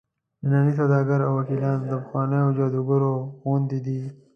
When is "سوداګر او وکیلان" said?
0.79-1.77